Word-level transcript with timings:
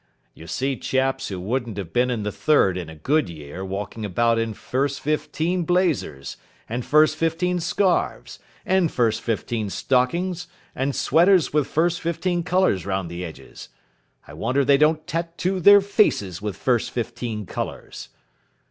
You 0.33 0.47
see 0.47 0.77
chaps 0.77 1.27
who 1.27 1.39
wouldn't 1.39 1.77
have 1.77 1.93
been 1.93 2.09
in 2.09 2.23
the 2.23 2.31
third 2.31 2.75
in 2.75 2.89
a 2.89 2.95
good 2.95 3.29
year 3.29 3.63
walking 3.63 4.03
about 4.03 4.39
in 4.39 4.55
first 4.55 4.99
fifteen 4.99 5.61
blazers, 5.63 6.37
and 6.67 6.83
first 6.83 7.15
fifteen 7.15 7.59
scarves, 7.59 8.39
and 8.65 8.91
first 8.91 9.21
fifteen 9.21 9.69
stockings, 9.69 10.47
and 10.73 10.95
sweaters 10.95 11.53
with 11.53 11.67
first 11.67 12.01
fifteen 12.01 12.41
colours 12.41 12.83
round 12.83 13.11
the 13.11 13.23
edges. 13.23 13.69
I 14.27 14.33
wonder 14.33 14.65
they 14.65 14.77
don't 14.77 15.05
tattoo 15.05 15.59
their 15.59 15.81
faces 15.81 16.41
with 16.41 16.57
first 16.57 16.89
fifteen 16.89 17.45
colours." 17.45 18.09